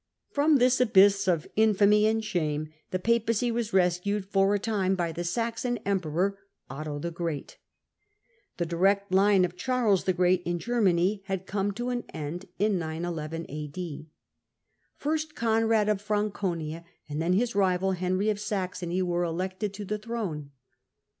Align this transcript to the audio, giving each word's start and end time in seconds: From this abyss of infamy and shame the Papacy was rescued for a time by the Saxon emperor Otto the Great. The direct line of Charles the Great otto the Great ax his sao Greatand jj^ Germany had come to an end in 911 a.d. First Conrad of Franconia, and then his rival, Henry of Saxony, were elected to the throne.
From 0.31 0.55
this 0.57 0.81
abyss 0.81 1.27
of 1.27 1.45
infamy 1.55 2.07
and 2.07 2.25
shame 2.25 2.69
the 2.89 2.97
Papacy 2.97 3.51
was 3.51 3.71
rescued 3.71 4.25
for 4.25 4.55
a 4.55 4.57
time 4.57 4.95
by 4.95 5.11
the 5.11 5.23
Saxon 5.23 5.77
emperor 5.85 6.39
Otto 6.71 6.97
the 6.97 7.11
Great. 7.11 7.59
The 8.57 8.65
direct 8.65 9.11
line 9.13 9.45
of 9.45 9.55
Charles 9.55 10.05
the 10.05 10.13
Great 10.13 10.39
otto 10.41 10.53
the 10.53 10.53
Great 10.53 10.55
ax 10.57 10.65
his 10.65 10.65
sao 10.65 10.71
Greatand 10.71 10.73
jj^ 10.73 10.75
Germany 10.75 11.23
had 11.25 11.45
come 11.45 11.71
to 11.73 11.89
an 11.89 12.03
end 12.15 12.45
in 12.57 12.79
911 12.79 13.45
a.d. 13.47 14.07
First 14.95 15.35
Conrad 15.35 15.87
of 15.87 16.01
Franconia, 16.01 16.83
and 17.07 17.21
then 17.21 17.33
his 17.33 17.53
rival, 17.53 17.91
Henry 17.91 18.31
of 18.31 18.39
Saxony, 18.39 19.03
were 19.03 19.21
elected 19.23 19.71
to 19.75 19.85
the 19.85 19.99
throne. 19.99 20.49